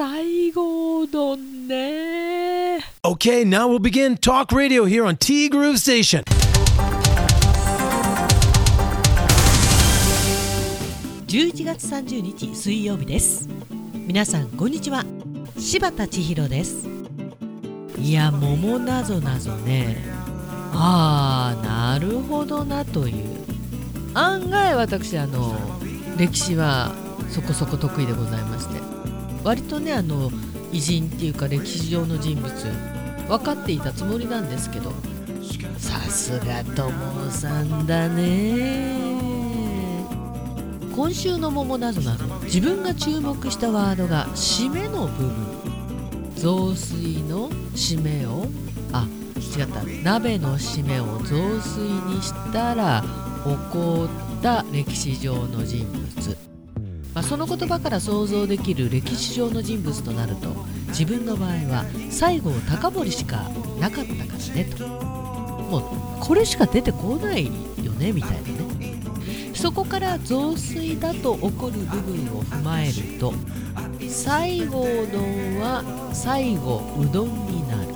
[0.00, 2.78] 西郷どんね。
[3.02, 6.24] Okay, now we'll begin talk radio here on T Groove Station.
[11.26, 13.46] 11月30日水曜日です。
[13.92, 15.04] 皆さんこんにちは。
[15.58, 16.88] 柴田千尋です。
[17.98, 19.98] いや桃なぞなぞね。
[20.72, 23.26] ああなるほどなという。
[24.14, 25.54] 案外私あの
[26.16, 26.90] 歴史は
[27.28, 28.89] そこそこ得意でございまして
[29.44, 30.30] 割とねあの
[30.72, 32.50] 偉人っていうか歴史上の人物
[33.28, 34.92] 分かっていたつもりなんですけど。
[35.78, 39.10] さすが友さんだね。
[40.94, 42.26] 今週の桃なぞなぞ。
[42.44, 45.32] 自分が注目したワードが締めの部分。
[46.34, 48.46] 雑炊の締めを。
[48.92, 49.82] あ違った。
[50.04, 53.02] 鍋の締めを雑炊にしたら
[53.44, 56.36] 起こった歴史上の人物、
[57.14, 60.54] まあ、その言葉から想像できる歴史上の人物となると
[60.88, 64.86] 自分の場合は西郷隆盛しかなかったからねと。
[64.88, 65.82] もう
[66.20, 68.38] これしか出てこないよねみたいな
[68.78, 69.00] ね。
[69.54, 73.34] そこから雑炊だと起こる部分を踏まえると
[74.00, 77.90] 西郷丼は最後うどんになる。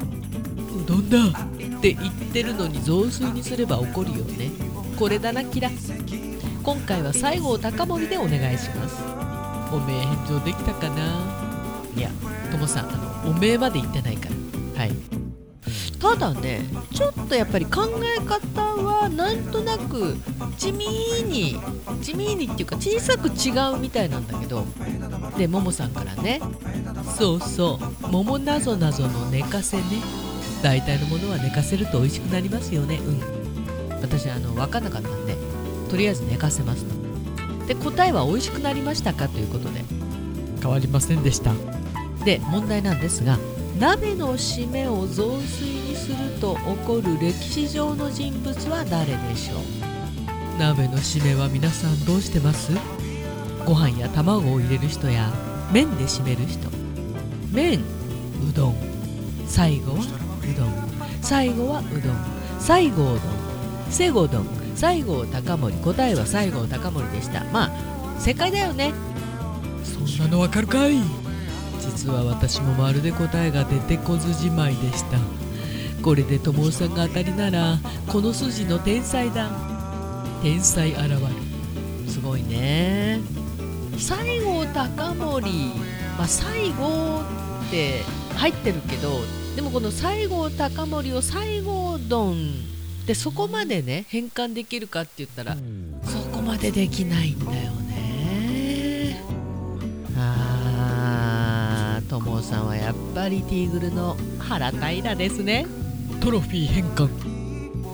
[0.82, 4.50] うどんだって言ってるのに雑炊にすれば起こるよね。
[4.98, 5.70] これだなキラ。
[6.64, 8.96] 今回は西郷隆盛でお願いします。
[9.70, 11.22] おめえ返上できたかな？
[11.94, 12.08] いや。
[12.50, 14.30] ともさんあのおめえまで言ってないか
[14.74, 14.80] ら。
[14.80, 14.92] はい。
[16.00, 16.62] ただね
[16.94, 20.16] ちょっとやっぱり考え方はなんとなく
[20.56, 20.86] 地味
[21.24, 21.60] に
[22.00, 24.64] 地味にっていうか小さく違うみたいなんだけど。
[25.36, 26.40] でももさんからね
[27.18, 29.82] そうそう桃なぞなぞの寝かせね。
[30.62, 32.96] 大体のものは寝かせると美味しくなりますよね。
[32.96, 34.00] うん。
[34.00, 35.36] 私あの分かんなかったんで
[35.88, 37.66] とりあえず寝かせますと。
[37.66, 39.84] で答えは美味しくなりましたかということで。
[40.60, 41.52] 変わりませんでした。
[42.24, 43.38] で問題なんですが
[43.78, 50.58] 鍋の締めを雑炊にすると起こる歴史上の人物は誰でしょう？
[50.58, 52.72] 鍋の締めは皆さんどうしてます？
[53.66, 55.30] ご飯や卵を入れる人や
[55.70, 56.70] 麺で締める人。
[57.52, 57.80] 麺。
[57.80, 58.74] うどん。
[59.46, 60.02] 最後はう
[60.58, 60.72] どん。
[61.20, 62.16] 最後はうどん。
[62.58, 63.18] 西郷どん
[63.90, 67.44] 西郷どん西郷隆盛答えは西郷隆盛でした。
[67.52, 68.92] まあ正解だよね。
[69.84, 70.98] そんなのわかるかい？
[71.80, 75.18] 実は私もまるで答えが出てこずじまいでした。
[76.02, 79.50] これで友さんが当たりならこの筋の天才だ。
[80.42, 81.16] 天才現る
[82.08, 83.20] すごいね。
[83.96, 85.72] 西郷隆盛
[86.18, 86.44] まあ西
[86.78, 87.22] 郷
[87.68, 88.02] って
[88.36, 89.20] 入ってるけど
[89.56, 92.73] でもこの西郷隆盛を西郷どん
[93.06, 95.56] でそこまでね変換できるかって言ったら
[96.04, 99.20] そこまでできないんだよね。
[100.16, 105.66] あー友さんはやっぱりティーグルの原平ですね。
[106.20, 107.34] トロフィー変換。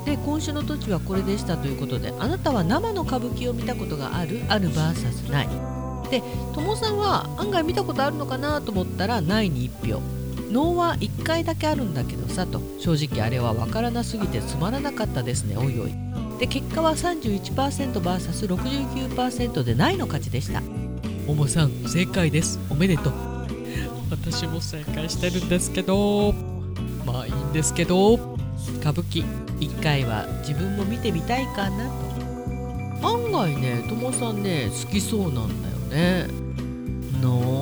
[0.04, 5.49] で今週の土地はこれでしたということであなたは生の歌舞伎を見たことがあるある VS ない。
[6.10, 6.22] で
[6.54, 10.00] 友さんは案外見たことあるのかなと思ったらないに1票
[10.50, 15.56] 能は1回だけあるんだけどさと正直あれは分からなすぎてつまらなかったですね。
[15.56, 15.93] おいおい。
[16.38, 20.62] で結果は 31%vs69% でないの勝ちでした。
[21.27, 22.59] おもさん正解です。
[22.71, 23.12] おめでとう。
[24.11, 26.34] 私も正解してるんですけど。
[27.06, 28.15] まあいいんですけど。
[28.81, 29.25] 歌舞伎。
[29.61, 31.94] 1回は自分も見てみたいかなと。
[33.06, 36.27] 案外ねともさんね好きそうなんだよね。
[37.21, 37.59] 能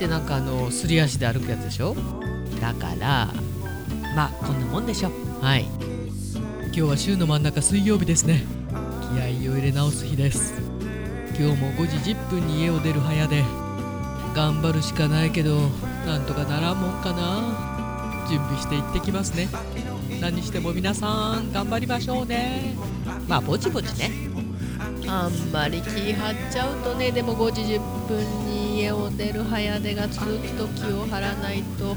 [0.00, 1.94] ってなんかあのすり足で歩くやつでしょ？
[2.58, 3.28] だから
[4.16, 5.10] まあこんなもんでしょ。
[5.42, 5.66] はい。
[6.68, 8.42] 今日は週の真ん中水曜日ですね。
[9.12, 10.54] 気合を入れ直す日です。
[11.38, 13.44] 今日も5時10分に家を出る早で
[14.34, 15.68] 頑張るしかないけど
[16.06, 18.24] なんとかならんもんかな。
[18.30, 19.48] 準備して行ってきますね。
[20.18, 22.74] 何しても皆さん頑張りましょうね。
[23.28, 24.10] まあぼちぼちね。
[25.06, 31.94] あんまり気張っちゃうとねでも5時10分に家を出る早出が続くと気を張らないと。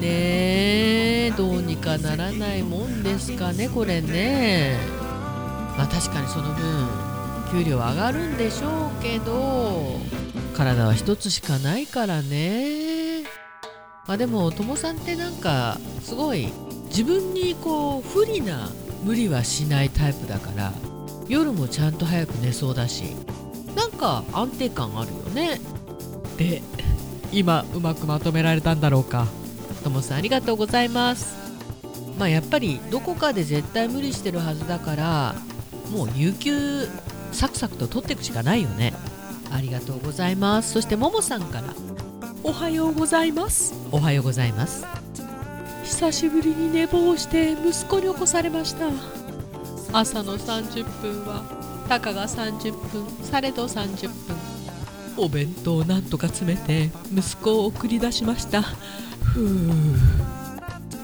[0.00, 4.78] ねえどうにかならないもんですかねこれね。
[5.76, 6.88] まあ確かにその分
[7.50, 9.98] 給料上がるんでしょうけど
[10.56, 13.24] 体は一つしかないからね。
[14.06, 16.52] まあでもともさんってなんかすごい
[16.86, 18.70] 自分にこう不利な
[19.02, 20.72] 無理はしないタイプだから
[21.28, 23.16] 夜もちゃんと早く寝そうだし
[23.76, 25.60] なんか安定感あるよね。
[26.40, 26.62] で
[27.32, 29.26] 今うまくまとめられたんだろうか。
[29.84, 31.36] ともさんありがとうございます。
[32.18, 35.34] まあやっぱりどこかで絶対無理してるはずだから
[35.90, 36.88] もう有給
[37.32, 38.94] サクサクと取っていくしかないよね。
[39.52, 40.72] ありがとうございます。
[40.72, 41.74] そしてももさんから
[42.42, 43.74] おはようございます。
[43.92, 44.86] おはようございます。
[45.84, 48.86] 久しぶりに寝坊して息子に起こされました。
[49.92, 51.44] 朝の30分は
[51.88, 54.39] たかが30分されど30分
[55.16, 58.62] お弁当をなんとか詰めて息子を送り出しました。
[58.62, 59.70] ふう。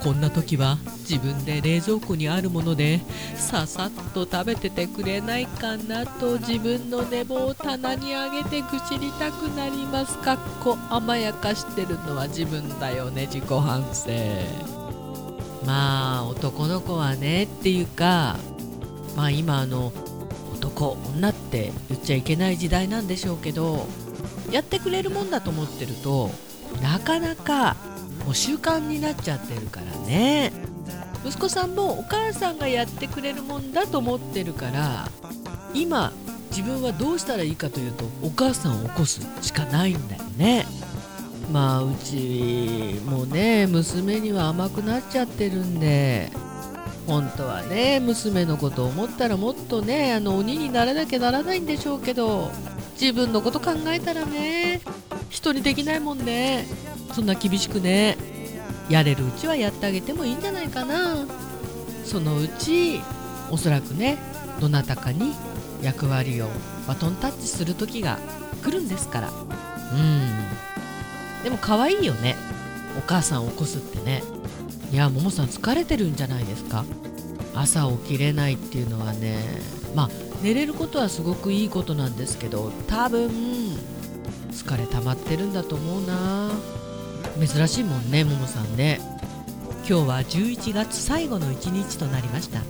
[0.03, 3.01] こんな時は自分で冷蔵庫にあるもので
[3.35, 10.17] ささっと食べててくれないかなと自分の寝坊を棚に上げて愚痴りたくなります。
[10.19, 14.11] かっこ甘やかしてるのは自分だよね自己反省。
[15.65, 18.37] まあ男の子はねっていうか
[19.17, 19.93] まあ今あの
[20.77, 23.87] 男女って言っちゃいけない時代なんでしょうけど
[24.53, 26.31] やってくれるもんだと思ってると
[26.83, 27.77] なかなか
[28.25, 30.53] もう習慣になっちゃってるからね。
[31.25, 35.09] 息子さんもお母さんがやってくれるもんだと思ってるから
[35.75, 36.13] 今
[36.51, 40.67] 自分はどうしたらいいかというとお母さんを起こすしかないんだよね。
[41.53, 46.31] まあうちもね娘には甘くなっちゃってるんで
[47.07, 52.51] 本当はね娘のことを思ったらもっとねあの鬼にならなきゃならないんでしょうけど
[53.01, 54.81] 自分のこと考えたらね
[55.31, 56.67] 人にできないもんね。
[57.13, 58.17] そんな厳しくね
[58.91, 61.27] やれるうちはやってあげてもいいんじゃないかな。
[62.05, 63.01] そのうち
[63.51, 64.19] おそらくね
[64.61, 65.35] どなたかに
[65.83, 66.49] 役割を
[66.87, 68.19] バトンタッチする時が
[68.65, 69.31] 来るんですから。
[69.31, 69.33] う
[69.97, 71.45] ん。
[71.45, 72.37] でも可愛いよね。
[72.99, 74.23] お母さんを起こすってね。
[74.93, 76.85] いやももさん疲れてるんじゃないですか？
[77.55, 79.39] 朝起きれないっていうのはね。
[79.95, 80.11] まあ
[80.43, 83.31] 寝れることはすごくいいことなんですけど多分
[84.51, 86.51] 疲れ溜まってるんだと思うな。
[87.45, 89.01] 珍しいもんねももさんね。
[89.89, 92.61] 今日は11月最後の1日となりました。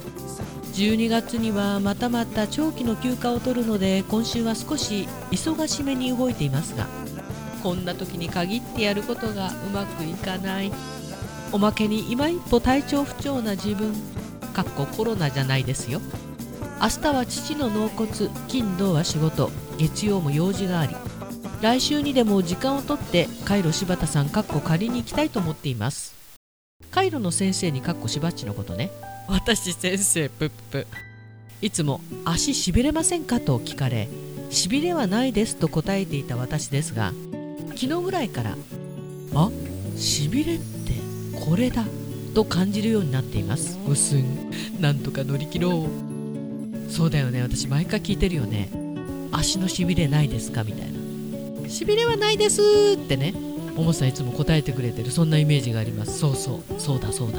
[0.75, 6.87] 12月にはまたまた長期の休暇を取るので今週は少し忙しめに動いていますが
[7.63, 10.71] こんな時に限ってやることがうまくいかない。
[11.53, 13.95] おまけに今一歩体調不調な自分
[14.53, 16.01] かっこコロナじゃないですよ。
[16.81, 18.11] 明日は父の納骨
[18.49, 20.95] 金土は仕事月曜も用事があり。
[21.63, 26.15] 来週にでも時間をとってカイロ柴田さんかっこ借りに行きたいと思っています。
[26.91, 28.91] カイロの先生にかっこしばっちのことね。
[29.29, 30.87] 私先生プップ。
[31.63, 34.09] いつも足しびれませんかと聞かれ
[34.51, 37.13] しびれはないですと答えていた私ですが
[37.69, 38.57] 昨日ぐらいから
[39.35, 39.51] あ
[39.97, 40.76] しびれって
[41.45, 41.85] これだ
[42.35, 43.79] と感じるようになっています。
[43.89, 44.51] うすん
[44.81, 46.93] なんとか乗り切ろう。
[46.93, 47.43] そうだよね。
[47.43, 48.69] 私毎回聞いてるよね。
[49.33, 50.65] 足のしびれないですか？
[50.65, 50.89] みたい
[51.63, 51.69] な。
[51.69, 52.63] しびれはないです
[52.97, 53.33] ってね。
[53.75, 55.11] ももさんいつも答えてくれてる。
[55.11, 56.19] そんなイメージがあります。
[56.19, 56.81] そうそう。
[56.81, 57.39] そうだそうだ。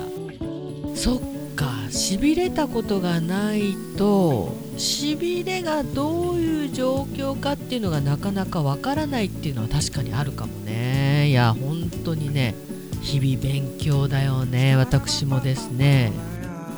[0.95, 1.19] そっ
[1.55, 1.73] か。
[1.89, 11.29] しびれたことがないとしびれがどういう状況かっていうのがなかなかわからないっていうのは確かにあるかもね。
[11.29, 12.53] いや本当にね
[13.01, 14.75] 日々勉強だよね。
[14.75, 16.11] 私もですね。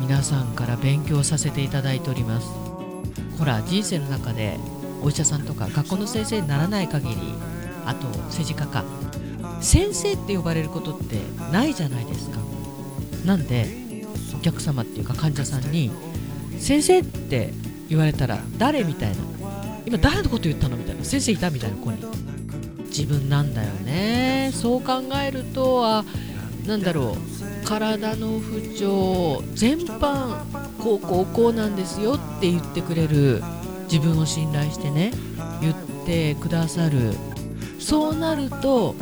[0.01, 2.47] 皆さんから勉強させていただいております。
[3.37, 4.57] ほら人生の中で
[5.01, 7.15] お医者さんとか学校の先生にならない限り
[7.85, 8.83] あと政治家か。
[9.61, 11.17] 先生って呼ばれることって
[11.51, 12.39] ないじゃないですか。
[13.25, 13.67] なんで
[14.35, 15.91] お客様っていうか患者さんに
[16.59, 17.53] 「先生」って
[17.89, 19.15] 言われたら誰みたいな。
[19.85, 21.03] 今誰のこと言ったのみたいな。
[21.03, 21.97] 先生いたみたいな子に。
[22.89, 24.51] 自分なんだよね。
[24.53, 26.03] そう考えるとあ
[26.65, 27.65] なんだろう。
[27.65, 30.43] 体の不調全般
[30.81, 33.41] こうこうこうなんですよって言ってくれる。
[33.91, 35.11] 自分を信頼してね
[35.61, 37.13] 言ってくださる。
[37.79, 38.95] そうなると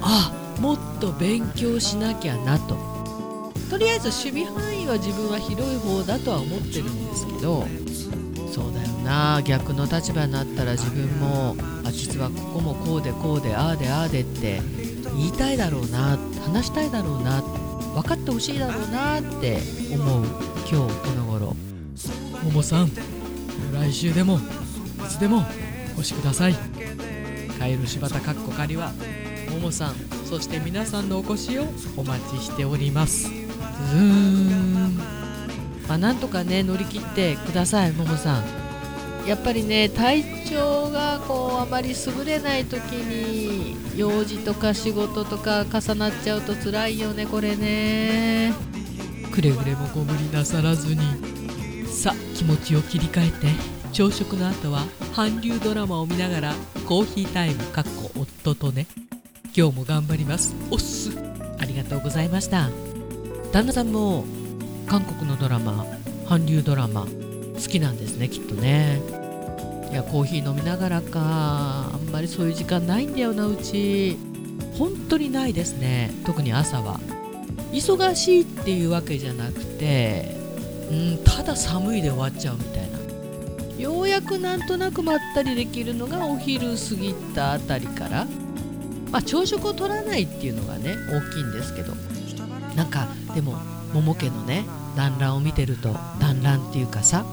[0.00, 2.76] あもっと勉強しなきゃなと。
[3.70, 7.66] とりあえず守備範囲は自分は広い方だとは思ってるんですけど
[8.54, 9.42] そうだよな。
[9.42, 14.62] 逆の立場になったら自分もあ実はここもこうでこうでああでああでって
[15.16, 19.58] 言いたいだろうな話したいだろうな分かってほしいだろうなって
[19.92, 20.24] 思う
[20.70, 21.56] 今日この頃。
[22.44, 22.90] ももさん
[23.72, 24.40] 来週でもい
[25.08, 25.44] つでも
[25.96, 26.54] お越しください。
[27.58, 28.92] カエル柴田かっこ仮は
[29.50, 29.94] ももさん
[30.26, 31.64] そして皆さんのお越しを
[31.96, 33.28] お待ちしております。
[33.28, 35.13] うーん
[35.88, 38.44] まあなんとかね乗り切ってくださいももさん。
[39.26, 48.52] やっぱりね体調がこうあまり優れない時に用事とか仕事とか重なっちゃうと辛いよねこれね。
[49.32, 51.00] くれぐれもご無理なさらずに。
[51.86, 53.74] さあ気持ちを切り替えて。
[53.94, 58.88] 朝食の後は韓流ドラマを見ながらコーヒータイムかっこ夫とね。
[59.56, 60.52] 今日も頑張ります。
[60.72, 61.16] おっす。
[61.60, 62.70] ありがとうございました。
[63.52, 64.24] 旦那さんも
[64.86, 65.86] 韓国のドラマ
[66.28, 67.06] 韓流ドラマ
[67.54, 69.00] 好きなんですねきっとね。
[69.90, 74.16] いやコーヒー飲みながらかあんまりそういう時間ないんだよなうち。
[74.78, 76.98] 本当にないですね特に朝は。
[77.72, 80.36] 忙しいっていうわけじゃなくて
[80.90, 82.98] うんただ寒いで終わっちゃうみたいな。
[83.82, 88.26] ようやくなんとなくまったりできるのがお昼過ぎたあたりから。
[89.10, 91.92] まあ朝食を取らないっていうのがね大きいんですけど。
[92.74, 93.56] なんかでも
[93.94, 97.24] 桃家のね団らんを見てると団らんっていうかさ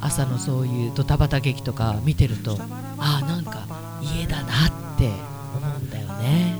[0.00, 2.58] 朝のそういうドタバタ劇とか見てると
[2.98, 3.66] ああなんか
[4.02, 5.08] 家だなって
[5.56, 6.56] 思うんだよね。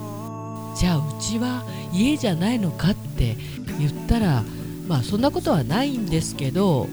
[0.76, 3.36] じゃあうちは家じゃないのかって
[3.78, 4.44] 言ったら
[4.86, 6.88] まあそんなことはないんですけど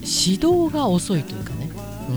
[0.00, 1.70] 指導が遅いというかね、
[2.08, 2.12] う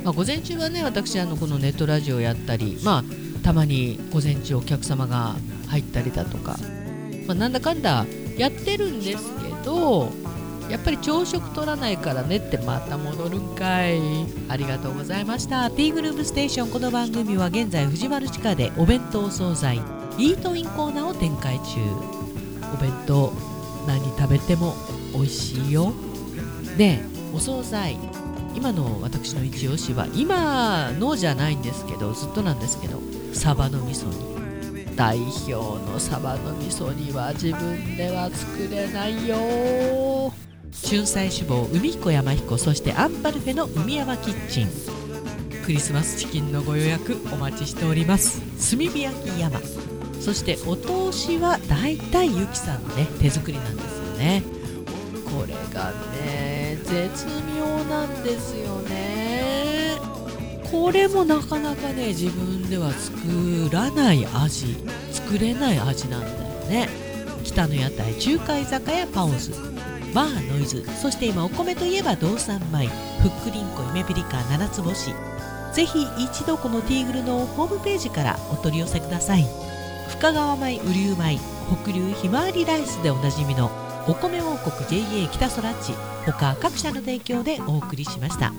[0.00, 0.04] ん。
[0.04, 3.04] まあ、午前中はね私あのこのネットラジオやったりまあ
[3.42, 5.34] たまに午前中お客様が
[5.68, 6.56] 入ったりだとか、
[7.26, 8.06] まあ、なんだかんだ
[8.40, 10.10] やってるんですけど
[10.70, 14.00] やっぱり朝食取らないからねってまた戻るんかい。
[14.48, 15.70] ありがとうございました。
[15.70, 19.76] ティーグループステーションこの番組は現在藤丸地下でお弁当惣菜
[20.16, 21.80] イートインコーナーを展開中。
[22.72, 23.32] お弁当
[23.86, 24.74] 何食べても
[25.12, 25.92] 美味しいよ。
[26.78, 27.00] で
[27.34, 27.98] お惣菜。
[28.54, 33.00] 今の私の一押しは今のじゃないんですけどずっとなんですけど
[33.32, 34.39] サバの味噌煮。
[34.96, 40.32] 代表のサバの味噌煮は自分では作れないよ。
[40.86, 44.68] 春菜志望海彦山彦そしてアンパルフェの海山キッチン。
[45.64, 48.40] クリスマスチキンのご予約お待ちしております。
[48.70, 49.60] 炭火焼き山。
[50.20, 54.42] そしてお通しはだいたいゆきさんのね手作りなんですよね。
[55.24, 55.92] これが
[56.24, 58.79] ね絶妙なんですよ。
[60.70, 64.76] これもなかなかね自分では作らない味
[65.10, 66.34] 作れない味なんだよ
[66.68, 66.88] ね。
[67.42, 69.52] 北の屋台中華居酒屋パオズ
[70.14, 72.86] バーノイズそして今お米といえば道産米
[73.22, 75.14] ふっくりんこ夢ピリカ七つ星。
[75.72, 79.46] ぜひ一度このティーグルのホームページからお取り寄せください。
[80.08, 81.38] 深川米雨竜米
[81.84, 83.70] 北流ひまわりライスでおなじみの
[84.08, 85.92] お米王国 JA 北空地
[86.26, 88.52] 他各社の提供でお送りしました。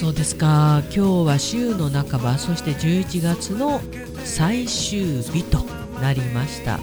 [0.00, 0.82] そうですか。
[0.84, 3.82] 今日は週の半ばそして11月の
[4.24, 5.58] 最終日と
[6.00, 6.78] なりました。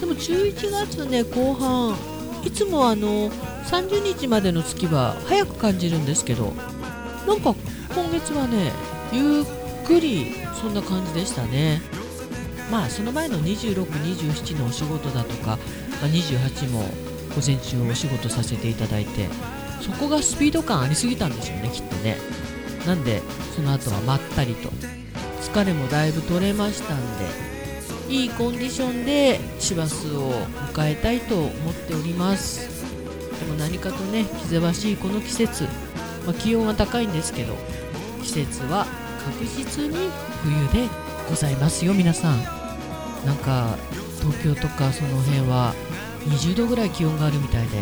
[0.00, 1.94] でも11月ね後半
[2.42, 6.54] いつもあの30日までの月は早く感じるんですけど
[7.26, 7.54] なんか
[7.94, 8.72] 今月はね
[9.12, 9.44] ゆっ
[9.86, 11.82] くりそんな感じでしたね。
[12.72, 15.58] まあその前の2627のお仕事だとか、まあ、
[16.06, 16.80] 28も
[17.36, 19.28] 午前中お仕事させていただいて
[19.82, 22.16] そこがスピード感ありすぎたんでしょうねきっとね。
[22.86, 23.22] なんで
[23.54, 24.70] その後はまったりと。
[25.54, 27.26] 疲れもだいぶ取れましたんで
[28.08, 30.32] いいコンディションで師走を
[30.72, 32.84] 迎えたいと思っております。
[33.38, 35.64] でも何かとね気ぜわしいこの季節、
[36.26, 37.54] まあ、気温は高いんですけど
[38.22, 38.86] 季節は
[39.24, 40.10] 確実に
[40.42, 40.88] 冬で
[41.28, 42.42] ございますよ皆さん。
[43.24, 43.76] なんか
[44.20, 45.72] 東京とかその辺は
[46.26, 47.78] 20度ぐらい気温があるみたいで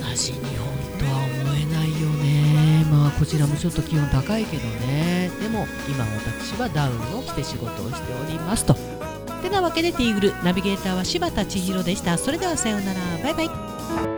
[0.00, 0.65] 同じ日本
[3.18, 5.30] こちらもちょっと気温高いけどね。
[5.40, 8.74] でも今私はダウンを着て仕事をしておりますと。
[9.42, 12.18] てなわけでティーグルナビゲーターは柴田千尋でした。
[12.18, 13.00] それではさようなら。
[13.22, 13.42] バイバ
[14.12, 14.15] イ。